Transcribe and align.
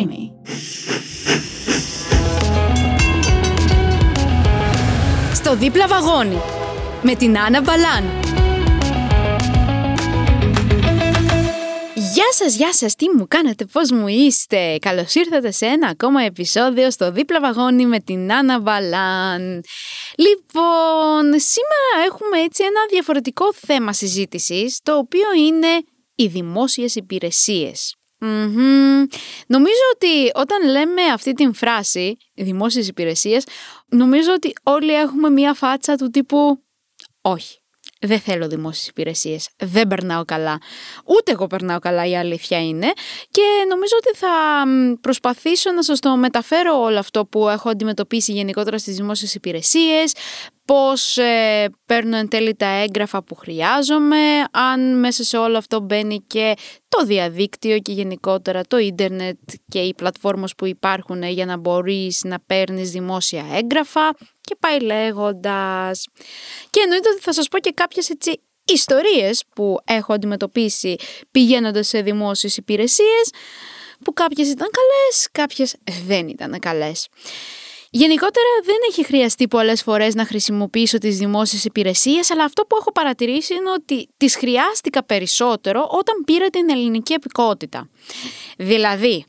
creamy. 0.00 0.30
Στο 5.34 5.56
δίπλα 5.56 5.86
βαγόνι 5.86 6.38
με 7.02 7.14
την 7.14 7.38
Άννα 7.38 7.60
Μπαλάν. 7.60 8.04
Γεια 12.14 12.32
σας, 12.32 12.56
γεια 12.56 12.72
σας, 12.72 12.94
τι 12.94 13.06
μου 13.16 13.26
κάνετε, 13.28 13.64
πώς 13.64 13.90
μου 13.90 14.08
είστε; 14.08 14.78
Καλώς 14.78 15.14
ήρθατε 15.14 15.50
σε 15.50 15.66
ένα 15.66 15.88
ακόμα 15.88 16.22
επεισόδιο 16.22 16.90
στο 16.90 17.12
δίπλα 17.12 17.40
βαγόνι 17.40 17.86
με 17.86 18.00
την 18.00 18.32
Άννα 18.32 18.60
Μπαλάν. 18.60 19.62
Λοιπόν, 20.16 21.24
σήμερα 21.36 22.06
έχουμε 22.06 22.40
έτσι 22.44 22.62
ένα 22.62 22.80
διαφορετικό 22.90 23.52
θέμα 23.54 23.92
συζήτησης, 23.92 24.80
το 24.82 24.96
οποίο 24.96 25.32
είναι 25.36 25.82
οι 26.14 26.26
δημόσιες 26.26 26.94
υπηρεσίες. 26.94 27.99
Νομίζω 29.46 29.82
ότι 29.94 30.30
όταν 30.34 30.70
λέμε 30.70 31.02
αυτή 31.02 31.32
την 31.32 31.54
φράση, 31.54 32.16
δημόσιες 32.34 32.88
υπηρεσίες, 32.88 33.44
νομίζω 33.88 34.32
ότι 34.32 34.52
όλοι 34.62 34.94
έχουμε 34.94 35.30
μία 35.30 35.54
φάτσα 35.54 35.96
του 35.96 36.10
τύπου 36.10 36.62
«Όχι, 37.20 37.58
δεν 38.00 38.20
θέλω 38.20 38.48
δημόσιες 38.48 38.86
υπηρεσίες, 38.88 39.48
δεν 39.56 39.86
περνάω 39.86 40.24
καλά». 40.24 40.58
Ούτε 41.04 41.32
εγώ 41.32 41.46
περνάω 41.46 41.78
καλά, 41.78 42.06
η 42.06 42.16
αλήθεια 42.16 42.64
είναι. 42.64 42.92
Και 43.30 43.42
νομίζω 43.68 43.94
ότι 43.96 44.18
θα 44.18 44.28
προσπαθήσω 45.00 45.72
να 45.72 45.82
σας 45.82 46.00
το 46.00 46.16
μεταφέρω 46.16 46.80
όλο 46.80 46.98
αυτό 46.98 47.26
που 47.26 47.48
έχω 47.48 47.68
αντιμετωπίσει 47.68 48.32
γενικότερα 48.32 48.78
στις 48.78 48.96
δημόσιες 48.96 49.34
υπηρεσίες, 49.34 50.12
πώς 50.70 51.16
ε, 51.16 51.70
παίρνω 51.86 52.16
εν 52.16 52.28
τέλει 52.28 52.54
τα 52.54 52.66
έγγραφα 52.66 53.22
που 53.22 53.34
χρειάζομαι, 53.34 54.44
αν 54.50 54.98
μέσα 54.98 55.24
σε 55.24 55.36
όλο 55.36 55.58
αυτό 55.58 55.80
μπαίνει 55.80 56.24
και 56.26 56.54
το 56.88 57.04
διαδίκτυο 57.04 57.78
και 57.78 57.92
γενικότερα 57.92 58.62
το 58.62 58.78
ίντερνετ 58.78 59.38
και 59.68 59.78
οι 59.78 59.94
πλατφόρμες 59.94 60.54
που 60.54 60.66
υπάρχουν 60.66 61.22
για 61.22 61.46
να 61.46 61.56
μπορείς 61.56 62.20
να 62.24 62.40
παίρνεις 62.46 62.90
δημόσια 62.90 63.44
έγγραφα 63.52 64.10
και 64.40 64.56
πάει 64.60 64.80
λέγοντας. 64.80 66.04
Και 66.70 66.80
εννοείται 66.80 67.08
ότι 67.08 67.20
θα 67.20 67.32
σας 67.32 67.48
πω 67.48 67.58
και 67.58 67.72
κάποιες 67.72 68.10
έτσι 68.10 68.40
ιστορίες 68.64 69.44
που 69.54 69.76
έχω 69.84 70.12
αντιμετωπίσει 70.12 70.96
πηγαίνοντας 71.30 71.88
σε 71.88 72.00
δημόσιες 72.00 72.56
υπηρεσίες 72.56 73.30
που 74.04 74.12
κάποιες 74.12 74.48
ήταν 74.48 74.68
καλές, 74.70 75.28
κάποιες 75.32 75.76
δεν 76.06 76.28
ήταν 76.28 76.58
καλές. 76.58 77.08
Γενικότερα 77.92 78.46
δεν 78.64 78.76
έχει 78.88 79.04
χρειαστεί 79.04 79.48
πολλές 79.48 79.82
φορές 79.82 80.14
να 80.14 80.24
χρησιμοποιήσω 80.24 80.98
τις 80.98 81.18
δημόσιες 81.18 81.64
υπηρεσίες, 81.64 82.30
αλλά 82.30 82.44
αυτό 82.44 82.62
που 82.62 82.76
έχω 82.80 82.92
παρατηρήσει 82.92 83.54
είναι 83.54 83.70
ότι 83.70 84.08
τις 84.16 84.36
χρειάστηκα 84.36 85.04
περισσότερο 85.04 85.88
όταν 85.90 86.24
πήρα 86.24 86.50
την 86.50 86.70
ελληνική 86.70 87.12
επικότητα. 87.12 87.88
Δηλαδή, 88.58 89.24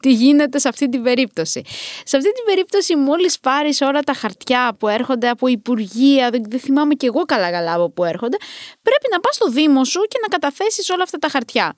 τι 0.00 0.12
γίνεται 0.12 0.58
σε 0.58 0.68
αυτή 0.68 0.88
την 0.88 1.02
περίπτωση. 1.02 1.62
Σε 2.04 2.16
αυτή 2.16 2.32
την 2.32 2.44
περίπτωση 2.44 2.96
μόλις 2.96 3.38
πάρεις 3.40 3.80
όλα 3.80 4.00
τα 4.00 4.12
χαρτιά 4.12 4.76
που 4.78 4.88
έρχονται 4.88 5.28
από 5.28 5.46
υπουργεία, 5.46 6.30
δεν, 6.30 6.42
δεν 6.48 6.60
θυμάμαι 6.60 6.94
και 6.94 7.06
εγώ 7.06 7.22
καλά 7.22 7.50
καλά 7.50 7.74
από 7.74 7.90
που 7.90 8.04
έρχονται, 8.04 8.36
πρέπει 8.82 9.06
να 9.10 9.20
πας 9.20 9.34
στο 9.34 9.48
Δήμο 9.48 9.84
σου 9.84 10.00
και 10.00 10.18
να 10.22 10.28
καταθέσεις 10.28 10.90
όλα 10.90 11.02
αυτά 11.02 11.18
τα 11.18 11.28
χαρτιά. 11.28 11.74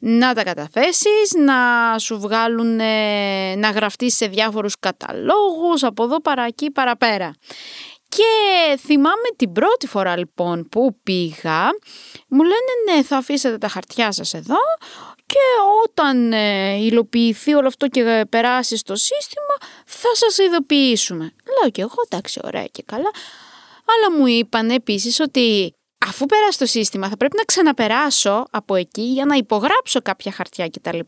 Να 0.00 0.34
τα 0.34 0.42
καταθέσεις, 0.42 1.32
να 1.36 1.54
σου 1.98 2.18
βγάλουν, 2.20 2.80
ε, 2.80 3.54
να 3.56 3.70
γραφτείς 3.70 4.16
σε 4.16 4.26
διάφορους 4.26 4.78
καταλόγους, 4.78 5.82
από 5.82 6.04
εδώ 6.04 6.20
παρά 6.20 6.44
εκεί 6.44 6.70
παραπέρα. 6.70 7.34
Και 8.08 8.78
θυμάμαι 8.78 9.28
την 9.36 9.52
πρώτη 9.52 9.86
φορά 9.86 10.16
λοιπόν 10.16 10.68
που 10.68 11.00
πήγα, 11.02 11.68
μου 12.28 12.42
λένε 12.42 12.72
ναι 12.96 13.02
θα 13.02 13.16
αφήσετε 13.16 13.58
τα 13.58 13.68
χαρτιά 13.68 14.12
σας 14.12 14.34
εδώ, 14.34 14.56
και 15.32 15.38
όταν 15.84 16.32
ε, 16.32 16.74
υλοποιηθεί 16.74 17.54
όλο 17.54 17.66
αυτό 17.66 17.88
και 17.88 18.26
περάσει 18.28 18.76
στο 18.76 18.96
σύστημα 18.96 19.70
θα 19.86 20.14
σας 20.14 20.38
ειδοποιήσουμε. 20.38 21.34
Λέω 21.60 21.70
και 21.70 21.80
εγώ 21.80 21.94
εντάξει 22.04 22.40
ωραία 22.44 22.66
και 22.66 22.82
καλά. 22.86 23.10
Αλλά 23.84 24.18
μου 24.18 24.26
είπαν 24.26 24.70
επίσης 24.70 25.20
ότι 25.20 25.74
αφού 26.06 26.26
περάσει 26.26 26.58
το 26.58 26.66
σύστημα 26.66 27.08
θα 27.08 27.16
πρέπει 27.16 27.36
να 27.36 27.42
ξαναπεράσω 27.42 28.46
από 28.50 28.74
εκεί 28.74 29.02
για 29.02 29.24
να 29.24 29.34
υπογράψω 29.34 30.02
κάποια 30.02 30.32
χαρτιά 30.32 30.68
κτλ. 30.68 30.98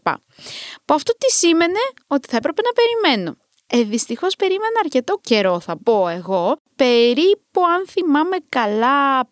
Που 0.84 0.94
αυτό 0.94 1.12
τι 1.12 1.32
σήμαινε 1.32 1.80
ότι 2.06 2.28
θα 2.28 2.36
έπρεπε 2.36 2.62
να 2.62 2.70
περιμένω. 2.72 3.36
Ε, 3.66 3.82
Δυστυχώς 3.82 4.36
περίμενα 4.36 4.80
αρκετό 4.84 5.18
καιρό 5.22 5.60
θα 5.60 5.78
πω 5.82 6.08
εγώ, 6.08 6.56
περίπου 6.76 7.64
αν 7.74 7.86
θυμάμαι 7.88 8.36
καλά 8.48 9.30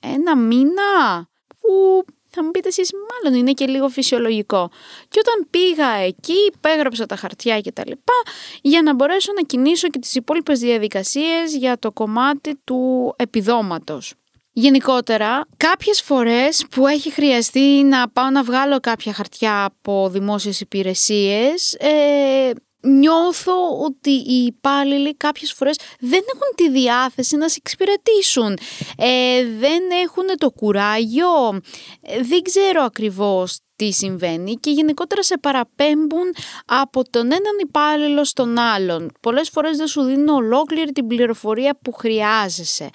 ένα 0.00 0.36
μήνα 0.36 1.28
που 1.60 2.04
θα 2.34 2.44
μου 2.44 2.50
πείτε 2.50 2.68
εσείς 2.68 2.90
μάλλον 2.92 3.38
είναι 3.38 3.52
και 3.52 3.66
λίγο 3.66 3.88
φυσιολογικό. 3.88 4.70
Και 5.08 5.18
όταν 5.18 5.46
πήγα 5.50 5.90
εκεί, 5.90 6.36
υπέγραψα 6.54 7.06
τα 7.06 7.16
χαρτιά 7.16 7.60
και 7.60 7.72
τα 7.72 7.82
λοιπά, 7.86 8.22
για 8.62 8.82
να 8.82 8.94
μπορέσω 8.94 9.32
να 9.32 9.42
κινήσω 9.42 9.88
και 9.88 9.98
τις 9.98 10.14
υπόλοιπες 10.14 10.58
διαδικασίες 10.58 11.56
για 11.56 11.78
το 11.78 11.92
κομμάτι 11.92 12.60
του 12.64 13.14
επιδόματος. 13.18 14.14
Γενικότερα, 14.56 15.46
κάποιες 15.56 16.02
φορές 16.02 16.66
που 16.70 16.86
έχει 16.86 17.10
χρειαστεί 17.10 17.82
να 17.82 18.08
πάω 18.08 18.30
να 18.30 18.42
βγάλω 18.42 18.80
κάποια 18.80 19.12
χαρτιά 19.12 19.64
από 19.64 20.08
δημόσιες 20.08 20.60
υπηρεσίες, 20.60 21.72
ε, 21.72 22.50
νιώθω 22.84 23.78
ότι 23.84 24.10
οι 24.10 24.44
υπάλληλοι 24.44 25.16
κάποιες 25.16 25.52
φορές 25.52 25.78
δεν 25.98 26.20
έχουν 26.34 26.54
τη 26.56 26.70
διάθεση 26.70 27.36
να 27.36 27.48
σε 27.48 27.56
εξυπηρετήσουν. 27.58 28.58
Ε, 28.96 29.44
δεν 29.58 29.82
έχουν 30.02 30.24
το 30.38 30.50
κουράγιο, 30.50 31.60
ε, 32.00 32.22
δεν 32.22 32.42
ξέρω 32.42 32.82
ακριβώς 32.82 33.58
τι 33.76 33.92
συμβαίνει 33.92 34.54
και 34.54 34.70
γενικότερα 34.70 35.22
σε 35.22 35.38
παραπέμπουν 35.38 36.34
από 36.66 37.10
τον 37.10 37.24
έναν 37.24 37.58
υπάλληλο 37.60 38.24
στον 38.24 38.58
άλλον. 38.58 39.12
Πολλές 39.20 39.48
φορές 39.48 39.76
δεν 39.76 39.86
σου 39.86 40.02
δίνουν 40.02 40.28
ολόκληρη 40.28 40.92
την 40.92 41.06
πληροφορία 41.06 41.78
που 41.82 41.92
χρειάζεσαι. 41.92 42.90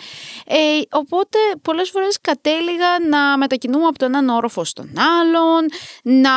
Ε, 0.45 0.55
οπότε 0.91 1.37
πολλές 1.61 1.89
φορές 1.89 2.21
κατέληγα 2.21 2.99
να 3.09 3.37
μετακινούμε 3.37 3.85
από 3.85 3.97
τον 3.99 4.13
έναν 4.13 4.29
όροφο 4.29 4.63
στον 4.63 4.93
άλλον, 4.97 5.65
να 6.03 6.31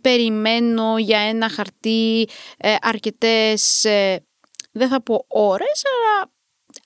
περιμένω 0.00 0.98
για 0.98 1.18
ένα 1.18 1.48
χαρτί 1.48 2.28
ε, 2.56 2.74
αρκετές, 2.80 3.84
ε, 3.84 4.24
δεν 4.72 4.88
θα 4.88 5.02
πω 5.02 5.24
ώρες, 5.28 5.82
αλλά 5.84 6.30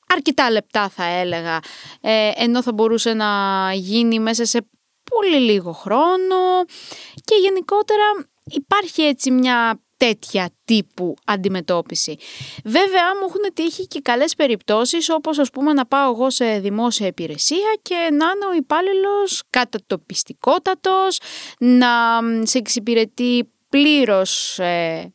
αρκετά 0.06 0.51
λεπτά 0.51 0.89
θα 0.89 1.05
έλεγα, 1.05 1.61
ε, 2.01 2.31
ενώ 2.34 2.62
θα 2.62 2.72
μπορούσε 2.72 3.12
να 3.12 3.27
γίνει 3.75 4.19
μέσα 4.19 4.45
σε 4.45 4.69
πολύ 5.14 5.41
λίγο 5.50 5.72
χρόνο 5.72 6.64
και 7.25 7.34
γενικότερα 7.41 8.04
υπάρχει 8.44 9.02
έτσι 9.02 9.30
μια 9.30 9.78
τέτοια 9.97 10.50
τύπου 10.64 11.14
αντιμετώπιση. 11.25 12.16
Βέβαια 12.64 13.14
μου 13.14 13.26
έχουν 13.28 13.54
τύχει 13.54 13.86
και 13.86 14.00
καλές 14.00 14.34
περιπτώσεις 14.34 15.10
όπως 15.10 15.38
ας 15.38 15.50
πούμε 15.50 15.72
να 15.72 15.86
πάω 15.86 16.10
εγώ 16.12 16.30
σε 16.30 16.58
δημόσια 16.58 17.06
υπηρεσία 17.06 17.78
και 17.82 17.94
να 17.94 18.08
είναι 18.08 18.47
ο 18.50 18.54
υπάλληλος 18.56 19.42
κατατοπιστικότατος, 19.50 21.20
να 21.58 21.88
σε 22.42 22.58
εξυπηρετεί 22.58 23.53
πλήρως 23.69 24.58
ε, 24.58 25.12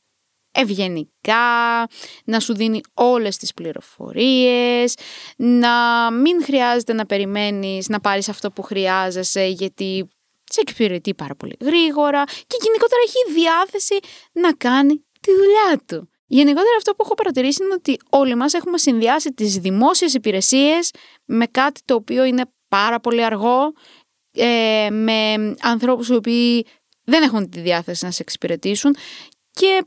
ευγενικά, 0.60 1.88
να 2.26 2.40
σου 2.40 2.56
δίνει 2.56 2.82
όλες 2.94 3.38
τις 3.38 3.54
πληροφορίες, 3.54 4.94
να 5.36 5.72
μην 6.12 6.44
χρειάζεται 6.44 6.94
να 6.94 7.06
περιμένεις 7.06 7.90
να 7.90 8.00
πάρεις 8.00 8.30
αυτό 8.30 8.52
που 8.52 8.62
χρειάζεσαι 8.62 9.46
γιατί 9.46 10.10
σε 10.44 10.62
εξυπηρετεί 10.62 11.14
πάρα 11.14 11.36
πολύ 11.36 11.56
γρήγορα 11.62 12.24
και 12.24 12.58
γενικότερα 12.62 13.02
έχει 13.06 13.40
διάθεση 13.40 14.00
να 14.32 14.54
κάνει 14.54 15.06
τη 15.22 15.32
δουλειά 15.32 15.82
του. 15.88 16.10
Γενικότερα 16.32 16.76
αυτό 16.78 16.92
που 16.92 17.04
έχω 17.06 17.14
παρατηρήσει 17.14 17.64
είναι 17.64 17.74
ότι 17.74 17.98
όλοι 18.10 18.36
μας 18.36 18.54
έχουμε 18.54 18.78
συνδυάσει 18.78 19.34
τις 19.34 19.58
δημόσιες 19.58 20.14
υπηρεσίες 20.14 20.92
με 21.26 21.46
κάτι 21.46 21.82
το 21.86 21.94
οποίο 21.94 22.24
είναι 22.24 22.44
πάρα 22.68 23.00
πολύ 23.00 23.24
αργό, 23.24 23.74
ε, 24.32 24.88
με 24.92 25.34
ανθρώπους 25.62 26.08
οι 26.08 26.14
οποίοι 26.14 26.66
δεν 27.04 27.24
έχουν 27.24 27.50
τη 27.50 27.60
διάθεση 27.60 28.06
να 28.06 28.12
σε 28.12 28.22
εξυπηρετήσουν 28.22 28.96
και 29.52 29.86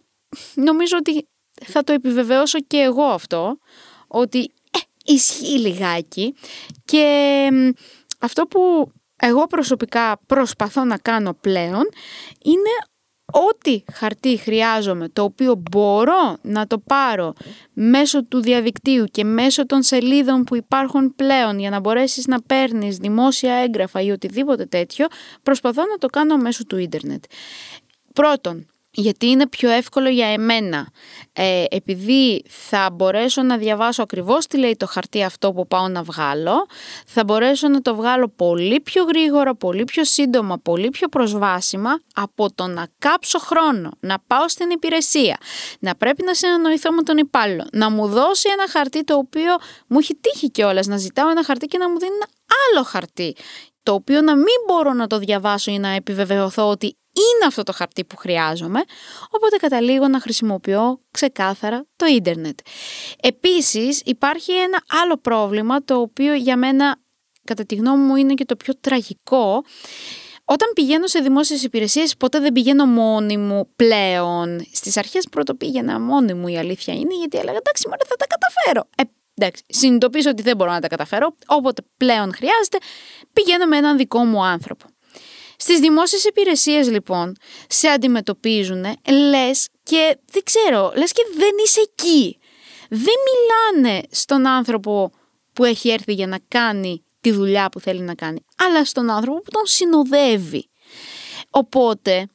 νομίζω 0.54 0.96
ότι 0.96 1.28
θα 1.64 1.84
το 1.84 1.92
επιβεβαιώσω 1.92 2.60
και 2.60 2.76
εγώ 2.76 3.04
αυτό, 3.04 3.58
ότι 4.06 4.38
ε, 4.70 4.78
ισχύει 5.04 5.58
λιγάκι 5.58 6.34
και 6.84 7.48
αυτό 8.18 8.46
που 8.46 8.92
εγώ 9.16 9.46
προσωπικά 9.46 10.20
προσπαθώ 10.26 10.84
να 10.84 10.98
κάνω 10.98 11.34
πλέον 11.40 11.88
είναι 12.44 12.70
ό,τι 13.32 13.82
χαρτί 13.92 14.36
χρειάζομαι, 14.36 15.08
το 15.08 15.22
οποίο 15.22 15.62
μπορώ 15.70 16.36
να 16.42 16.66
το 16.66 16.78
πάρω 16.78 17.32
μέσω 17.72 18.24
του 18.24 18.40
διαδικτύου 18.40 19.04
και 19.04 19.24
μέσω 19.24 19.66
των 19.66 19.82
σελίδων 19.82 20.44
που 20.44 20.56
υπάρχουν 20.56 21.14
πλέον 21.14 21.58
για 21.58 21.70
να 21.70 21.80
μπορέσεις 21.80 22.26
να 22.26 22.42
παίρνεις 22.42 22.96
δημόσια 22.96 23.54
έγγραφα 23.54 24.00
ή 24.00 24.10
οτιδήποτε 24.10 24.66
τέτοιο, 24.66 25.06
προσπαθώ 25.42 25.82
να 25.82 25.98
το 25.98 26.06
κάνω 26.06 26.36
μέσω 26.36 26.64
του 26.64 26.78
ίντερνετ. 26.78 27.24
Πρώτον, 28.12 28.66
γιατί 28.94 29.26
είναι 29.26 29.48
πιο 29.48 29.70
εύκολο 29.70 30.08
για 30.08 30.26
εμένα. 30.26 30.88
Ε, 31.32 31.64
επειδή 31.70 32.44
θα 32.48 32.90
μπορέσω 32.92 33.42
να 33.42 33.56
διαβάσω 33.56 34.02
ακριβώς 34.02 34.46
τι 34.46 34.58
λέει 34.58 34.76
το 34.76 34.86
χαρτί 34.86 35.22
αυτό 35.22 35.52
που 35.52 35.66
πάω 35.66 35.88
να 35.88 36.02
βγάλω, 36.02 36.66
θα 37.06 37.24
μπορέσω 37.24 37.68
να 37.68 37.80
το 37.80 37.94
βγάλω 37.94 38.28
πολύ 38.28 38.80
πιο 38.80 39.04
γρήγορα, 39.04 39.54
πολύ 39.54 39.84
πιο 39.84 40.04
σύντομα, 40.04 40.58
πολύ 40.58 40.88
πιο 40.88 41.08
προσβάσιμα 41.08 42.00
από 42.14 42.52
το 42.54 42.66
να 42.66 42.86
κάψω 42.98 43.38
χρόνο, 43.38 43.90
να 44.00 44.18
πάω 44.26 44.48
στην 44.48 44.70
υπηρεσία, 44.70 45.36
να 45.78 45.94
πρέπει 45.94 46.24
να 46.24 46.34
συνεννοηθώ 46.34 46.92
με 46.92 47.02
τον 47.02 47.16
υπάλληλο, 47.16 47.66
να 47.72 47.90
μου 47.90 48.08
δώσει 48.08 48.48
ένα 48.52 48.68
χαρτί 48.68 49.04
το 49.04 49.14
οποίο 49.14 49.56
μου 49.86 49.98
έχει 49.98 50.14
τύχει 50.14 50.50
κιόλας, 50.50 50.86
να 50.86 50.96
ζητάω 50.96 51.30
ένα 51.30 51.44
χαρτί 51.44 51.66
και 51.66 51.78
να 51.78 51.90
μου 51.90 51.98
δίνει 51.98 52.12
ένα 52.14 52.26
άλλο 52.70 52.84
χαρτί 52.84 53.36
το 53.82 53.92
οποίο 53.92 54.20
να 54.20 54.36
μην 54.36 54.56
μπορώ 54.66 54.92
να 54.92 55.06
το 55.06 55.18
διαβάσω 55.18 55.70
ή 55.70 55.78
να 55.78 55.88
επιβεβαιωθώ 55.88 56.68
ότι 56.68 56.96
είναι 57.42 57.50
αυτό 57.50 57.62
το 57.62 57.72
χαρτί 57.72 58.04
που 58.04 58.16
χρειάζομαι, 58.16 58.80
οπότε 59.30 59.56
καταλήγω 59.56 60.08
να 60.08 60.20
χρησιμοποιώ 60.20 61.00
ξεκάθαρα 61.10 61.86
το 61.96 62.06
ίντερνετ. 62.06 62.58
Επίσης 63.22 64.02
υπάρχει 64.04 64.52
ένα 64.52 64.82
άλλο 65.02 65.16
πρόβλημα 65.16 65.84
το 65.84 66.00
οποίο 66.00 66.34
για 66.34 66.56
μένα 66.56 66.96
κατά 67.44 67.64
τη 67.64 67.74
γνώμη 67.74 68.02
μου 68.02 68.16
είναι 68.16 68.34
και 68.34 68.44
το 68.44 68.56
πιο 68.56 68.74
τραγικό. 68.80 69.64
Όταν 70.44 70.72
πηγαίνω 70.74 71.06
σε 71.06 71.18
δημόσιες 71.20 71.62
υπηρεσίες 71.62 72.16
ποτέ 72.16 72.38
δεν 72.38 72.52
πηγαίνω 72.52 72.86
μόνη 72.86 73.36
μου 73.36 73.68
πλέον. 73.76 74.66
Στις 74.72 74.96
αρχές 74.96 75.28
πρώτο 75.30 75.54
πήγαινα 75.54 76.00
μόνη 76.00 76.34
μου 76.34 76.48
η 76.48 76.58
αλήθεια 76.58 76.94
είναι 76.94 77.14
γιατί 77.18 77.38
έλεγα 77.38 77.56
εντάξει 77.56 77.88
μωρέ 77.88 78.04
θα 78.06 78.16
τα 78.16 78.26
καταφέρω. 78.26 78.88
Ε, 78.96 79.02
εντάξει, 79.34 79.64
συνειδητοποιήσω 79.68 80.30
ότι 80.30 80.42
δεν 80.42 80.56
μπορώ 80.56 80.70
να 80.70 80.80
τα 80.80 80.88
καταφέρω, 80.88 81.34
όποτε 81.46 81.82
πλέον 81.96 82.34
χρειάζεται 82.34 82.78
πηγαίνω 83.32 83.66
με 83.66 83.76
έναν 83.76 83.96
δικό 83.96 84.24
μου 84.24 84.44
άνθρωπο. 84.44 84.86
Στις 85.64 85.78
δημόσιες 85.78 86.24
υπηρεσίες 86.24 86.90
λοιπόν 86.90 87.36
σε 87.68 87.88
αντιμετωπίζουν 87.88 88.84
λες 89.28 89.68
και 89.82 90.18
δεν 90.30 90.42
ξέρω, 90.42 90.92
λες 90.96 91.12
και 91.12 91.22
δεν 91.36 91.50
είσαι 91.64 91.80
εκεί. 91.80 92.38
Δεν 92.88 93.14
μιλάνε 93.28 94.02
στον 94.10 94.46
άνθρωπο 94.46 95.10
που 95.52 95.64
έχει 95.64 95.90
έρθει 95.90 96.12
για 96.12 96.26
να 96.26 96.38
κάνει 96.48 97.04
τη 97.20 97.32
δουλειά 97.32 97.68
που 97.68 97.80
θέλει 97.80 98.00
να 98.00 98.14
κάνει, 98.14 98.44
αλλά 98.56 98.84
στον 98.84 99.10
άνθρωπο 99.10 99.40
που 99.40 99.50
τον 99.50 99.66
συνοδεύει. 99.66 100.68
Οπότε, 101.50 102.26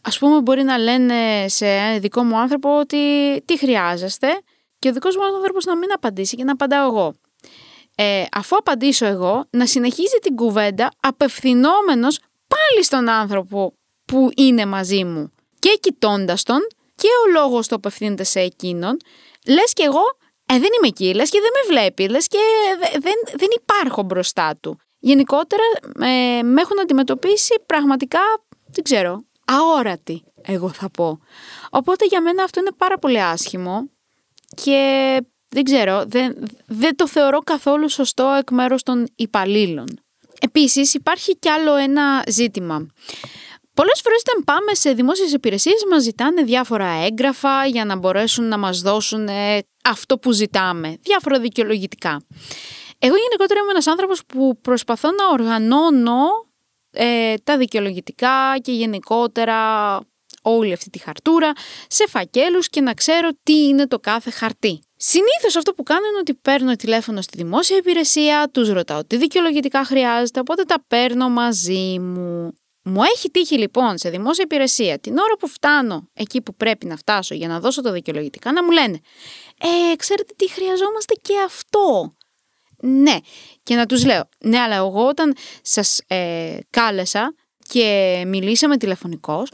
ας 0.00 0.18
πούμε 0.18 0.40
μπορεί 0.40 0.62
να 0.62 0.78
λένε 0.78 1.48
σε 1.48 1.66
ένα 1.66 1.98
δικό 1.98 2.22
μου 2.22 2.38
άνθρωπο 2.38 2.78
ότι 2.78 2.98
τι 3.44 3.58
χρειάζεστε 3.58 4.28
και 4.78 4.88
ο 4.88 4.92
δικός 4.92 5.16
μου 5.16 5.24
άνθρωπος 5.24 5.64
να 5.64 5.76
μην 5.76 5.92
απαντήσει 5.92 6.36
και 6.36 6.44
να 6.44 6.52
απαντάω 6.52 6.86
εγώ. 6.88 7.14
Ε, 7.96 8.24
αφού 8.32 8.56
απαντήσω 8.56 9.06
εγώ, 9.06 9.46
να 9.50 9.66
συνεχίζει 9.66 10.18
την 10.22 10.34
κουβέντα 10.34 10.90
απευθυνόμενος 11.00 12.18
πάλι 12.48 12.84
στον 12.84 13.08
άνθρωπο 13.08 13.74
που 14.04 14.30
είναι 14.36 14.66
μαζί 14.66 15.04
μου 15.04 15.32
και 15.58 15.78
κοιτώντας 15.80 16.42
τον 16.42 16.60
και 16.94 17.08
ο 17.26 17.40
λόγος 17.40 17.68
το 17.68 17.74
απευθύνεται 17.74 18.24
σε 18.24 18.40
εκείνον, 18.40 18.96
λες 19.46 19.72
και 19.72 19.82
εγώ 19.82 20.02
ε, 20.46 20.52
δεν 20.52 20.68
είμαι 20.78 20.86
εκεί, 20.86 21.14
λες 21.14 21.30
και 21.30 21.38
δεν 21.40 21.50
με 21.54 21.74
βλέπει, 21.74 22.08
λες 22.08 22.26
και 22.26 22.38
δεν, 22.92 23.14
δεν 23.36 23.48
υπάρχω 23.60 24.02
μπροστά 24.02 24.56
του. 24.60 24.78
Γενικότερα 24.98 25.62
ε, 26.00 26.42
με 26.42 26.60
έχουν 26.60 26.80
αντιμετωπίσει 26.80 27.62
πραγματικά, 27.66 28.20
δεν 28.66 28.84
ξέρω, 28.84 29.24
αόρατη 29.46 30.24
εγώ 30.46 30.68
θα 30.68 30.90
πω. 30.90 31.18
Οπότε 31.70 32.04
για 32.06 32.20
μένα 32.20 32.42
αυτό 32.42 32.60
είναι 32.60 32.72
πάρα 32.76 32.98
πολύ 32.98 33.22
άσχημο 33.22 33.90
και 34.62 35.20
δεν 35.48 35.64
ξέρω, 35.64 36.04
δεν, 36.06 36.36
δεν 36.66 36.96
το 36.96 37.08
θεωρώ 37.08 37.38
καθόλου 37.38 37.88
σωστό 37.88 38.36
εκ 38.38 38.50
μέρους 38.50 38.82
των 38.82 39.06
υπαλλήλων. 39.16 40.03
Επίσης 40.40 40.94
υπάρχει 40.94 41.36
κι 41.36 41.48
άλλο 41.48 41.74
ένα 41.74 42.24
ζήτημα. 42.28 42.86
Πολλές 43.74 44.00
φορές 44.02 44.22
όταν 44.26 44.44
πάμε 44.44 44.74
σε 44.74 44.92
δημόσιες 44.92 45.32
υπηρεσίες 45.32 45.84
μας 45.90 46.02
ζητάνε 46.02 46.42
διάφορα 46.42 46.86
έγγραφα 46.86 47.66
για 47.66 47.84
να 47.84 47.96
μπορέσουν 47.96 48.48
να 48.48 48.58
μας 48.58 48.80
δώσουν 48.80 49.28
ε, 49.28 49.58
αυτό 49.84 50.18
που 50.18 50.32
ζητάμε, 50.32 50.96
διάφορα 51.00 51.38
δικαιολογητικά. 51.40 52.26
Εγώ 52.98 53.14
γενικότερα 53.16 53.60
είμαι 53.60 53.70
ένας 53.70 53.86
άνθρωπος 53.86 54.24
που 54.26 54.60
προσπαθώ 54.60 55.08
να 55.10 55.28
οργανώνω 55.32 56.26
ε, 56.90 57.34
τα 57.44 57.56
δικαιολογητικά 57.56 58.58
και 58.62 58.72
γενικότερα 58.72 59.98
όλη 60.42 60.72
αυτή 60.72 60.90
τη 60.90 60.98
χαρτούρα 60.98 61.52
σε 61.86 62.06
φακέλους 62.08 62.68
και 62.68 62.80
να 62.80 62.94
ξέρω 62.94 63.28
τι 63.42 63.52
είναι 63.52 63.86
το 63.86 63.98
κάθε 63.98 64.30
χαρτί. 64.30 64.80
Συνήθως 65.06 65.56
αυτό 65.56 65.74
που 65.74 65.82
κάνω 65.82 66.06
είναι 66.06 66.18
ότι 66.18 66.34
παίρνω 66.34 66.76
τηλέφωνο 66.76 67.22
στη 67.22 67.36
δημόσια 67.36 67.76
υπηρεσία, 67.76 68.48
τους 68.52 68.68
ρωτάω 68.68 69.04
τι 69.04 69.16
δικαιολογητικά 69.16 69.84
χρειάζεται, 69.84 70.40
οπότε 70.40 70.62
τα 70.64 70.84
παίρνω 70.88 71.28
μαζί 71.28 71.98
μου. 71.98 72.52
Μου 72.82 73.02
έχει 73.14 73.30
τύχει 73.30 73.58
λοιπόν 73.58 73.98
σε 73.98 74.10
δημόσια 74.10 74.44
υπηρεσία 74.44 74.98
την 74.98 75.18
ώρα 75.18 75.36
που 75.38 75.48
φτάνω 75.48 76.08
εκεί 76.14 76.40
που 76.40 76.54
πρέπει 76.54 76.86
να 76.86 76.96
φτάσω 76.96 77.34
για 77.34 77.48
να 77.48 77.60
δώσω 77.60 77.82
τα 77.82 77.92
δικαιολογητικά 77.92 78.52
να 78.52 78.64
μου 78.64 78.70
λένε 78.70 79.00
Ε, 79.92 79.96
ξέρετε 79.96 80.32
τι 80.36 80.50
χρειαζόμαστε 80.50 81.14
και 81.22 81.34
αυτό. 81.46 82.14
Ναι, 82.80 83.16
και 83.62 83.74
να 83.74 83.86
τους 83.86 84.04
λέω, 84.04 84.28
ναι, 84.38 84.58
αλλά 84.58 84.76
εγώ 84.76 85.06
όταν 85.06 85.36
σας 85.62 86.00
ε, 86.06 86.58
κάλεσα 86.70 87.34
και 87.68 88.22
μιλήσαμε 88.26 88.76
τηλεφωνικώς, 88.76 89.50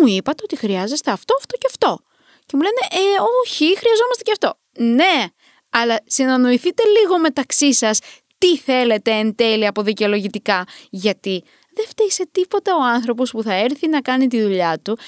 μου 0.00 0.06
είπατε 0.06 0.42
ότι 0.42 0.56
χρειάζεστε 0.56 1.10
αυτό, 1.10 1.34
αυτό 1.38 1.56
και 1.56 1.66
αυτό. 1.66 1.98
Και 2.46 2.56
μου 2.56 2.62
λένε, 2.62 3.04
Ε, 3.04 3.20
όχι, 3.44 3.76
χρειαζόμαστε 3.78 4.22
και 4.22 4.32
αυτό. 4.32 4.58
Ναι, 4.78 5.26
αλλά 5.70 5.98
συνανοηθείτε 6.06 6.82
λίγο 7.00 7.18
μεταξύ 7.18 7.74
σας 7.74 7.98
τι 8.38 8.56
θέλετε 8.56 9.10
εν 9.10 9.34
τέλει 9.34 9.66
από 9.66 9.82
δικαιολογητικά. 9.82 10.64
Γιατί 10.90 11.44
δεν 11.74 11.86
φταίει 11.88 12.10
σε 12.10 12.28
τίποτα 12.32 12.76
ο 12.76 12.82
άνθρωπος 12.82 13.30
που 13.30 13.42
θα 13.42 13.54
έρθει 13.54 13.88
να 13.88 14.00
κάνει 14.00 14.26
τη 14.26 14.42
δουλειά 14.42 14.78
του, 14.82 14.98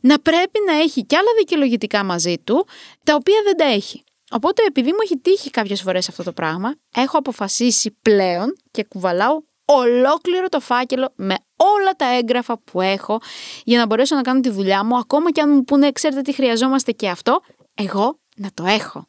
να 0.00 0.18
πρέπει 0.18 0.58
να 0.66 0.76
έχει 0.76 1.04
κι 1.04 1.16
άλλα 1.16 1.28
δικαιολογητικά 1.38 2.04
μαζί 2.04 2.38
του, 2.44 2.66
τα 3.04 3.14
οποία 3.14 3.40
δεν 3.44 3.56
τα 3.56 3.64
έχει. 3.64 4.04
Οπότε, 4.30 4.62
επειδή 4.66 4.88
μου 4.88 4.98
έχει 5.02 5.18
τύχει 5.18 5.50
κάποιες 5.50 5.82
φορές 5.82 6.08
αυτό 6.08 6.22
το 6.22 6.32
πράγμα, 6.32 6.74
έχω 6.94 7.18
αποφασίσει 7.18 7.98
πλέον 8.02 8.56
και 8.70 8.84
κουβαλάω 8.84 9.40
ολόκληρο 9.64 10.48
το 10.48 10.60
φάκελο 10.60 11.12
με 11.16 11.36
όλα 11.56 11.92
τα 11.96 12.16
έγγραφα 12.16 12.58
που 12.58 12.80
έχω 12.80 13.20
για 13.64 13.78
να 13.78 13.86
μπορέσω 13.86 14.16
να 14.16 14.22
κάνω 14.22 14.40
τη 14.40 14.50
δουλειά 14.50 14.84
μου, 14.84 14.96
ακόμα 14.96 15.30
και 15.30 15.40
αν 15.40 15.50
μου 15.50 15.64
πούνε, 15.64 15.92
ξέρετε 15.92 16.20
τι 16.20 16.32
χρειαζόμαστε 16.32 16.92
και 16.92 17.08
αυτό, 17.08 17.40
εγώ 17.74 18.21
να 18.36 18.50
το 18.54 18.64
έχω. 18.64 19.08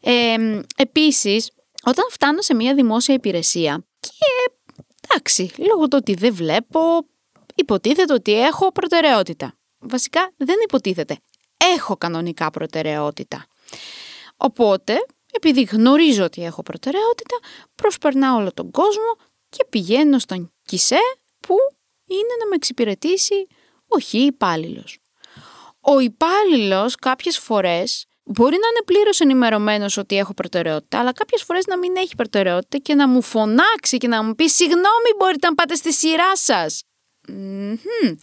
Ε, 0.00 0.60
επίσης, 0.76 1.50
όταν 1.82 2.04
φτάνω 2.10 2.42
σε 2.42 2.54
μια 2.54 2.74
δημόσια 2.74 3.14
υπηρεσία 3.14 3.86
και 4.00 4.52
εντάξει, 5.08 5.52
λόγω 5.58 5.88
του 5.88 5.96
ότι 6.00 6.14
δεν 6.14 6.34
βλέπω, 6.34 6.80
υποτίθεται 7.54 8.12
ότι 8.12 8.40
έχω 8.40 8.72
προτεραιότητα. 8.72 9.54
Βασικά 9.78 10.32
δεν 10.36 10.56
υποτίθεται. 10.64 11.18
Έχω 11.56 11.96
κανονικά 11.96 12.50
προτεραιότητα. 12.50 13.46
Οπότε, 14.36 15.06
επειδή 15.32 15.62
γνωρίζω 15.62 16.24
ότι 16.24 16.44
έχω 16.44 16.62
προτεραιότητα, 16.62 17.36
προσπερνάω 17.74 18.36
όλο 18.36 18.52
τον 18.52 18.70
κόσμο 18.70 19.16
και 19.48 19.64
πηγαίνω 19.68 20.18
στον 20.18 20.52
Κισέ 20.64 21.00
που 21.40 21.54
είναι 22.06 22.34
να 22.40 22.48
με 22.48 22.54
εξυπηρετήσει 22.54 23.46
ο 23.86 23.98
χι 23.98 24.18
υπάλληλος. 24.18 24.98
Ο 25.80 25.98
υπάλληλος 25.98 26.94
κάποιες 26.94 27.38
φορές 27.38 28.06
μπορεί 28.26 28.56
να 28.60 28.68
είναι 28.68 28.82
πλήρως 28.84 29.20
ενημερωμένος 29.20 29.96
ότι 29.96 30.16
έχω 30.16 30.34
προτεραιότητα, 30.34 30.98
αλλά 30.98 31.12
κάποιες 31.12 31.42
φορές 31.42 31.66
να 31.66 31.78
μην 31.78 31.96
έχει 31.96 32.14
προτεραιότητα 32.14 32.78
και 32.78 32.94
να 32.94 33.08
μου 33.08 33.22
φωνάξει 33.22 33.96
και 33.96 34.08
να 34.08 34.24
μου 34.24 34.34
πει: 34.34 34.48
Συγγνώμη, 34.48 35.10
μπορείτε 35.18 35.48
να 35.48 35.54
πάτε 35.54 35.74
στη 35.74 35.92
σειρά 35.92 36.36
σας. 36.36 36.82
Mm-hmm. 37.28 38.16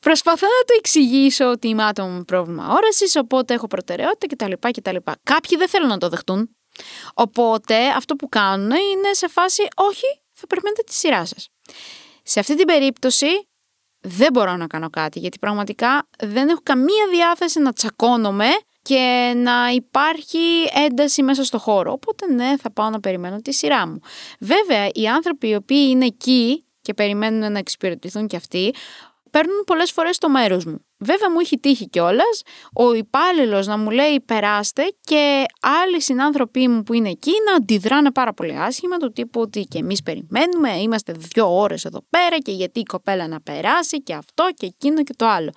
Προσπαθώ 0.00 0.46
να 0.46 0.64
το 0.66 0.74
εξηγήσω 0.78 1.50
ότι 1.50 1.68
είμαι 1.68 1.84
άτομο 1.84 2.08
με 2.08 2.22
πρόβλημα 2.22 2.68
όρασης, 2.68 3.16
οπότε 3.16 3.54
έχω 3.54 3.66
προτεραιότητα 3.66 4.26
κτλ. 4.26 4.68
κτλ. 4.70 4.96
Κάποιοι 5.22 5.58
δεν 5.58 5.68
θέλουν 5.68 5.88
να 5.88 5.98
το 5.98 6.08
δεχτούν. 6.08 6.56
Οπότε 7.14 7.88
αυτό 7.88 8.14
που 8.14 8.28
κάνουν 8.28 8.70
είναι 8.70 9.12
σε 9.12 9.28
φάση: 9.28 9.62
Όχι, 9.76 10.22
θα 10.32 10.46
περιμένετε 10.46 10.82
τη 10.82 10.94
σειρά 10.94 11.24
σας. 11.24 11.48
Σε 12.22 12.40
αυτή 12.40 12.56
την 12.56 12.66
περίπτωση 12.66 13.48
δεν 14.00 14.28
μπορώ 14.32 14.56
να 14.56 14.66
κάνω 14.66 14.90
κάτι 14.90 15.18
γιατί 15.18 15.38
πραγματικά 15.38 16.08
δεν 16.18 16.48
έχω 16.48 16.60
καμία 16.62 17.06
διάθεση 17.10 17.60
να 17.60 17.72
τσακώνομαι 17.72 18.48
και 18.88 19.32
να 19.36 19.68
υπάρχει 19.70 20.38
ένταση 20.86 21.22
μέσα 21.22 21.44
στο 21.44 21.58
χώρο. 21.58 21.92
Οπότε 21.92 22.32
ναι, 22.32 22.56
θα 22.56 22.70
πάω 22.70 22.90
να 22.90 23.00
περιμένω 23.00 23.36
τη 23.36 23.52
σειρά 23.52 23.86
μου. 23.86 24.00
Βέβαια, 24.40 24.88
οι 24.92 25.06
άνθρωποι 25.06 25.48
οι 25.48 25.54
οποίοι 25.54 25.86
είναι 25.90 26.04
εκεί 26.04 26.64
και 26.82 26.94
περιμένουν 26.94 27.52
να 27.52 27.58
εξυπηρετηθούν 27.58 28.26
κι 28.26 28.36
αυτοί, 28.36 28.74
παίρνουν 29.30 29.64
πολλές 29.66 29.92
φορές 29.92 30.18
το 30.18 30.28
μέρος 30.28 30.64
μου. 30.64 30.84
Βέβαια, 30.98 31.30
μου 31.30 31.38
έχει 31.40 31.58
τύχει 31.58 31.88
κιόλας 31.88 32.42
ο 32.72 32.92
υπάλληλος 32.92 33.66
να 33.66 33.78
μου 33.78 33.90
λέει 33.90 34.20
περάστε 34.20 34.82
και 35.00 35.44
άλλοι 35.60 36.02
συνάνθρωποι 36.02 36.68
μου 36.68 36.82
που 36.82 36.92
είναι 36.92 37.08
εκεί 37.08 37.32
να 37.46 37.54
αντιδράνε 37.54 38.10
πάρα 38.10 38.32
πολύ 38.32 38.58
άσχημα, 38.58 38.96
του 38.96 39.12
τύπου 39.12 39.40
ότι 39.40 39.60
και 39.60 39.78
εμείς 39.78 40.02
περιμένουμε, 40.02 40.70
είμαστε 40.80 41.12
δύο 41.12 41.58
ώρες 41.58 41.84
εδώ 41.84 42.04
πέρα 42.10 42.38
και 42.38 42.52
γιατί 42.52 42.80
η 42.80 42.82
κοπέλα 42.82 43.28
να 43.28 43.40
περάσει 43.40 44.02
και 44.02 44.14
αυτό 44.14 44.48
και 44.54 44.66
εκείνο 44.66 45.02
και 45.02 45.14
το 45.16 45.26
άλλο. 45.26 45.50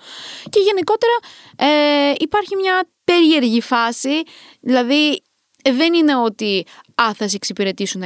Και 0.50 0.60
γενικότερα 0.60 1.14
ε, 1.56 2.14
υπάρχει 2.18 2.56
μια 2.56 2.90
περίεργη 3.12 3.62
φάση, 3.62 4.22
δηλαδή 4.60 5.22
δεν 5.63 5.94
είναι 5.94 6.15
ότι 6.15 6.65
α, 7.01 7.13
θα 7.13 7.27
σε 7.27 7.36
εξυπηρετήσουν 7.36 8.03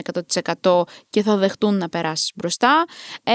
100% 0.62 0.82
και 1.10 1.22
θα 1.22 1.38
δεχτούν 1.38 1.78
να 1.78 1.90
περάσεις 1.90 2.32
μπροστά. 2.36 2.86
Ε, 3.24 3.34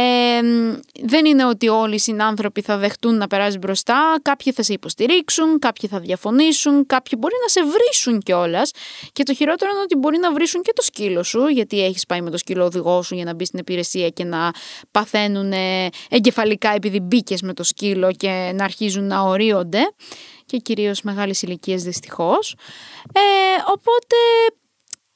δεν 1.03 1.25
είναι 1.25 1.47
ότι 1.47 1.69
όλοι 1.69 1.95
οι 1.95 1.99
συνάνθρωποι 1.99 2.61
θα 2.61 2.77
δεχτούν 2.77 3.17
να 3.17 3.27
περάσεις 3.27 3.59
μπροστά. 3.59 4.19
Κάποιοι 4.23 4.53
θα 4.53 4.63
σε 4.63 4.73
υποστηρίξουν, 4.73 5.59
κάποιοι 5.59 5.89
θα 5.89 5.99
διαφωνήσουν, 5.99 6.87
κάποιοι 6.87 7.19
μπορεί 7.21 7.35
να 7.43 7.49
σε 7.49 7.61
βρίσουν 7.65 8.21
κιόλας. 8.21 8.71
Και 9.13 9.23
το 9.23 9.35
χειρότερο 9.35 9.71
είναι 9.71 9.81
ότι 9.81 9.97
μπορεί 9.97 10.19
να 10.19 10.33
βρίσουν 10.33 10.63
και 10.63 10.73
το 10.75 10.83
σκύλο 10.83 11.23
σου, 11.23 11.47
γιατί 11.47 11.85
έχεις 11.85 12.07
πάει 12.07 12.21
με 12.21 12.31
το 12.31 12.37
σκύλο 12.37 12.65
οδηγό 12.65 13.03
σου 13.03 13.15
για 13.15 13.25
να 13.25 13.35
μπεις 13.35 13.47
στην 13.47 13.59
υπηρεσία 13.59 14.09
και 14.09 14.25
να 14.25 14.51
παθαίνουν 14.91 15.53
εγκεφαλικά 16.09 16.75
επειδή 16.75 17.01
μπήκες 17.01 17.43
με 17.43 17.53
το 17.53 17.63
σκύλο 17.63 18.13
και 18.13 18.53
να 18.55 18.65
αρχίζουν 18.65 19.07
να 19.07 19.21
ορίονται 19.21 19.81
και 20.51 20.59
κυρίως 20.59 21.03
μεγάλης 21.03 21.43
ηλικίας 21.43 21.83
δυστυχώς. 21.83 22.57
Ε, 23.13 23.21
οπότε 23.67 24.17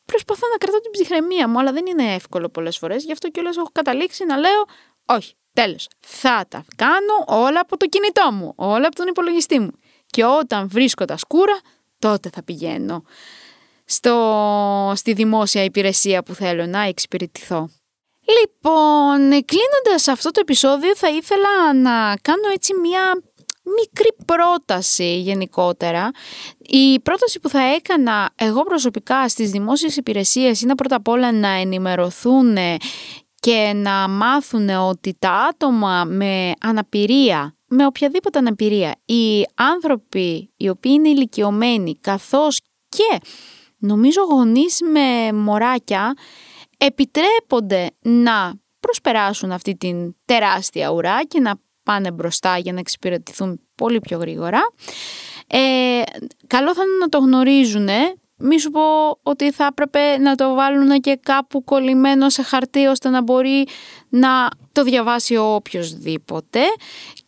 προσπαθώ 0.05 0.47
να 0.49 0.57
κρατώ 0.57 0.81
την 0.81 0.91
ψυχραιμία 0.91 1.49
μου, 1.49 1.59
αλλά 1.59 1.73
δεν 1.73 1.87
είναι 1.87 2.15
εύκολο 2.15 2.49
πολλές 2.49 2.79
φορές, 2.79 3.05
γι' 3.05 3.13
αυτό 3.13 3.29
κιόλας 3.29 3.57
έχω 3.57 3.69
καταλήξει 3.73 4.25
να 4.25 4.37
λέω 4.37 4.65
όχι, 5.07 5.35
τέλος, 5.53 5.89
θα 6.01 6.45
τα 6.49 6.65
κάνω 6.77 7.43
όλα 7.45 7.61
από 7.61 7.77
το 7.77 7.87
κινητό 7.87 8.33
μου, 8.33 8.53
όλα 8.57 8.87
από 8.87 8.97
τον 8.97 9.07
υπολογιστή 9.07 9.59
μου. 9.59 9.71
Και 10.07 10.25
όταν 10.25 10.69
βρίσκω 10.69 11.05
τα 11.05 11.17
σκούρα, 11.17 11.61
τότε 11.99 12.31
θα 12.35 12.43
πηγαίνω 12.43 13.03
στο, 13.85 14.93
στη 14.95 15.13
δημόσια 15.13 15.65
υπηρεσία 15.65 16.23
που 16.23 16.35
θέλω 16.35 16.67
να 16.67 16.81
εξυπηρετηθώ. 16.81 17.69
Λοιπόν, 18.41 19.19
κλείνοντας 19.45 20.09
αυτό 20.09 20.31
το 20.31 20.41
επεισόδιο 20.41 20.97
θα 20.97 21.09
ήθελα 21.09 21.75
να 21.75 22.17
κάνω 22.23 22.49
έτσι 22.53 22.75
μια 22.75 23.23
μικρή 23.65 24.15
πρόταση 24.27 25.21
γενικότερα. 25.21 26.11
Η 26.59 27.01
πρόταση 27.01 27.41
που 27.41 27.49
θα 27.49 27.63
έκανα 27.75 28.31
εγώ 28.35 28.63
προσωπικά 28.63 29.29
στις 29.29 29.51
δημόσιες 29.51 29.97
υπηρεσίες 29.97 30.61
είναι 30.61 30.75
πρώτα 30.75 30.97
απ' 30.97 31.09
όλα 31.09 31.33
να 31.33 31.49
ενημερωθούν 31.49 32.57
και 33.35 33.73
να 33.75 34.09
μάθουν 34.09 34.69
ότι 34.69 35.17
τα 35.19 35.33
άτομα 35.33 36.05
με 36.05 36.53
αναπηρία, 36.61 37.57
με 37.67 37.87
οποιαδήποτε 37.87 38.39
αναπηρία, 38.39 38.95
οι 39.05 39.47
άνθρωποι 39.55 40.53
οι 40.57 40.69
οποίοι 40.69 40.93
είναι 40.95 41.09
ηλικιωμένοι 41.09 41.99
καθώς 42.01 42.61
και 42.89 43.19
νομίζω 43.79 44.21
γονείς 44.23 44.79
με 44.93 45.33
μωράκια 45.33 46.15
επιτρέπονται 46.77 47.91
να 48.03 48.55
προσπεράσουν 48.81 49.53
αυτή 49.53 49.77
την 49.77 50.17
τεράστια 50.25 50.91
ουρά 50.91 51.25
και 51.25 51.41
να 51.41 51.61
πάνε 51.85 52.11
μπροστά 52.11 52.59
για 52.59 52.73
να 52.73 52.79
εξυπηρετηθούν 52.79 53.61
πολύ 53.75 54.01
πιο 54.01 54.19
γρήγορα. 54.19 54.61
Ε, 55.47 56.03
καλό 56.47 56.75
θα 56.75 56.83
είναι 56.83 56.99
να 57.01 57.09
το 57.09 57.19
γνωρίζουν. 57.19 57.89
Μη 58.37 58.61
σου 58.61 58.71
πω 58.71 58.81
ότι 59.23 59.53
θα 59.53 59.67
έπρεπε 59.71 60.19
να 60.19 60.35
το 60.35 60.55
βάλουν 60.55 61.01
και 61.01 61.19
κάπου 61.23 61.65
κολλημένο 61.65 62.31
σε 62.31 62.43
χαρτί 62.43 62.87
ώστε 62.87 63.09
να 63.09 63.23
μπορεί 63.23 63.67
να 64.09 64.49
το 64.73 64.83
διαβάσει 64.83 65.37
οποιοδήποτε. 65.37 66.61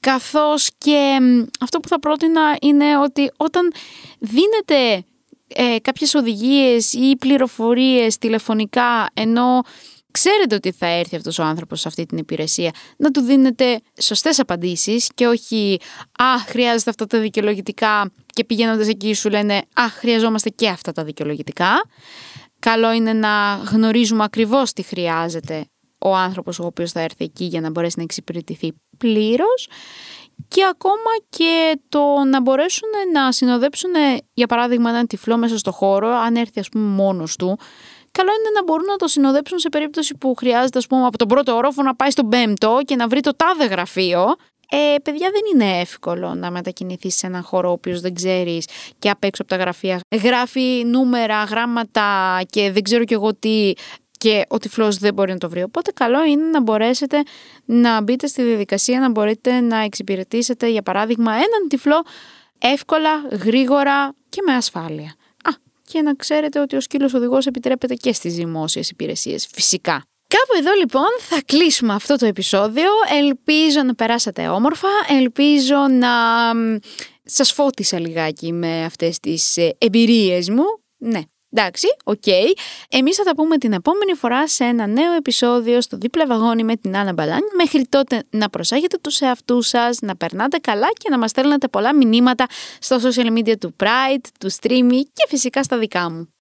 Καθώς 0.01 0.71
και 0.79 1.19
αυτό 1.61 1.81
που 1.81 1.89
θα 1.89 2.01
πρότεινα 2.01 2.57
είναι 2.61 2.99
ότι 2.99 3.31
όταν 3.37 3.73
δίνετε 4.19 5.05
ε, 5.49 5.79
κάποιες 5.83 6.15
οδηγίες 6.15 6.93
ή 6.93 7.17
πληροφορίες 7.19 8.19
τηλεφωνικά 8.19 9.07
ενώ 9.15 9.63
ξέρετε 10.17 10.55
ότι 10.55 10.73
θα 10.73 10.87
έρθει 10.87 11.17
αυτός 11.17 11.39
ο 11.39 11.43
άνθρωπος 11.43 11.81
σε 11.81 11.89
αυτή 11.89 12.07
την 12.07 12.19
υπηρεσία, 12.19 12.71
να 12.97 13.11
του 13.11 13.21
δίνετε 13.21 13.81
σωστές 14.01 14.39
απαντήσεις 14.39 15.09
και 15.15 15.27
όχι 15.27 15.79
«Α, 16.23 16.39
χρειάζεται 16.47 16.91
αυτά 16.91 17.07
τα 17.07 17.21
δικαιολογητικά» 17.21 18.13
και 18.27 18.45
πηγαίνοντας 18.45 18.89
εκεί 18.89 19.15
σου 19.15 19.29
λένε 19.29 19.55
«Α, 19.55 19.89
χρειαζόμαστε 19.89 20.51
και 20.51 20.69
αυτά 20.69 20.93
τα 20.93 21.05
δικαιολογητικά». 21.05 21.69
Καλό 22.59 22.93
είναι 22.93 23.13
να 23.13 23.61
γνωρίζουμε 23.71 24.25
ακριβώς 24.25 24.73
τι 24.73 24.83
χρειάζεται 24.83 25.67
ο 25.99 26.15
άνθρωπος 26.15 26.59
ο 26.59 26.65
οποίος 26.65 26.93
θα 26.93 27.01
έρθει 27.01 27.25
εκεί 27.25 27.45
για 27.45 27.61
να 27.61 27.71
μπορέσει 27.71 27.95
να 27.97 28.03
εξυπηρετηθεί 28.03 28.73
πλήρως 28.99 29.69
και 30.49 30.65
ακόμα 30.71 31.13
και 31.29 31.81
το 31.89 32.25
να 32.31 32.41
μπορέσουν 32.41 32.89
να 33.13 33.33
συνοδέψουν 33.33 33.91
για 34.35 34.47
παράδειγμα 34.47 34.91
έναν 34.91 35.07
τυφλό 35.07 35.37
μέσα 35.37 35.59
στο 35.59 35.73
χώρο 35.73 36.09
αν 36.09 36.37
έρθει 36.37 36.61
ας 36.61 36.69
πούμε 36.69 36.85
μόνος 36.85 37.37
του 37.37 37.59
καλό 38.17 38.31
είναι 38.39 38.51
να 38.55 38.63
μπορούν 38.65 38.85
να 38.85 38.97
το 38.97 39.09
συνοδέψουν 39.09 39.59
σε 39.59 39.69
περίπτωση 39.69 40.15
που 40.15 40.35
χρειάζεται, 40.35 40.79
ας 40.79 40.87
πούμε, 40.87 41.07
από 41.07 41.19
τον 41.19 41.29
πρώτο 41.29 41.57
όροφο 41.57 41.83
να 41.83 41.95
πάει 41.95 42.11
στον 42.11 42.29
πέμπτο 42.29 42.81
και 42.85 42.97
να 42.97 43.09
βρει 43.09 43.21
το 43.21 43.37
τάδε 43.37 43.65
γραφείο. 43.65 44.35
Ε, 44.71 44.95
παιδιά, 45.03 45.31
δεν 45.31 45.41
είναι 45.55 45.81
εύκολο 45.81 46.35
να 46.35 46.51
μετακινηθείς 46.51 47.15
σε 47.17 47.27
έναν 47.27 47.43
χώρο 47.43 47.69
ο 47.69 47.73
οποίος 47.73 48.01
δεν 48.01 48.15
ξέρεις 48.15 48.69
και 48.99 49.11
απ' 49.11 49.25
έξω 49.25 49.43
από 49.43 49.51
τα 49.51 49.57
γραφεία 49.57 50.01
γράφει 50.23 50.83
νούμερα, 50.87 51.45
γράμματα 51.45 52.41
και 52.51 52.71
δεν 52.73 52.83
ξέρω 52.83 53.05
κι 53.05 53.13
εγώ 53.13 53.35
τι 53.35 53.73
και 54.19 54.45
ο 54.49 54.59
τυφλός 54.59 54.97
δεν 54.97 55.15
μπορεί 55.15 55.33
να 55.33 55.39
το 55.39 55.49
βρει. 55.49 55.63
Οπότε 55.63 55.91
καλό 55.91 56.25
είναι 56.25 56.45
να 56.45 56.63
μπορέσετε 56.63 57.23
να 57.65 58.03
μπείτε 58.03 58.27
στη 58.27 58.43
διαδικασία, 58.43 59.01
να 59.01 59.11
μπορείτε 59.11 59.61
να 59.61 59.79
εξυπηρετήσετε 59.79 60.69
για 60.69 60.83
παράδειγμα 60.83 61.33
έναν 61.33 61.69
τυφλό 61.69 62.05
εύκολα, 62.59 63.11
γρήγορα 63.31 64.15
και 64.29 64.43
με 64.47 64.53
ασφάλεια 64.53 65.15
και 65.87 66.03
να 66.03 66.15
ξέρετε 66.15 66.61
ότι 66.61 66.77
ο 66.77 66.81
σκύλος 66.81 67.15
οδηγός 67.15 67.47
επιτρέπεται 67.47 67.95
και 67.95 68.13
στις 68.13 68.35
δημόσιες 68.35 68.91
υπηρεσίες, 68.91 69.47
φυσικά. 69.53 70.05
Κάπου 70.29 70.59
εδώ 70.59 70.73
λοιπόν 70.79 71.09
θα 71.19 71.41
κλείσουμε 71.45 71.95
αυτό 71.95 72.17
το 72.17 72.27
επεισόδιο. 72.27 72.91
Ελπίζω 73.19 73.83
να 73.83 73.95
περάσατε 73.95 74.49
όμορφα, 74.49 74.89
ελπίζω 75.19 75.77
να 75.91 76.11
σας 77.25 77.53
φώτισα 77.53 78.01
λιγάκι 78.01 78.53
με 78.53 78.85
αυτές 78.85 79.21
τις 79.21 79.57
ε, 79.57 79.77
εμπειρίες 79.79 80.51
μου. 80.51 80.65
Ναι, 80.99 81.21
Εντάξει, 81.59 81.87
OK. 82.05 82.23
Okay. 82.27 82.45
Εμείς 82.89 83.17
θα 83.17 83.23
τα 83.23 83.35
πούμε 83.35 83.59
την 83.59 83.73
επόμενη 83.73 84.15
φορά 84.15 84.49
σε 84.49 84.65
ένα 84.65 84.87
νέο 84.87 85.13
επεισόδιο 85.13 85.81
στο 85.81 85.97
δίπλα 85.97 86.27
βαγόνι 86.27 86.65
με 86.65 86.77
την 86.77 86.97
Άννα 86.97 87.13
Μπαλάνη. 87.13 87.47
Μέχρι 87.57 87.87
τότε 87.89 88.23
να 88.31 88.51
προσέχετε 88.51 88.99
τους 89.01 89.21
εαυτούς 89.21 89.69
σας, 89.69 89.99
να 90.01 90.17
περνάτε 90.17 90.59
καλά 90.59 90.89
και 90.93 91.11
να 91.11 91.19
μας 91.19 91.31
στέλνετε 91.31 91.69
πολλά 91.69 91.95
μηνύματα 91.95 92.47
στο 92.79 92.97
social 93.03 93.39
media 93.39 93.55
του 93.61 93.77
Pride, 93.83 94.25
του 94.41 94.53
Streamy 94.53 95.01
και 95.13 95.27
φυσικά 95.29 95.63
στα 95.63 95.79
δικά 95.79 96.11
μου. 96.11 96.29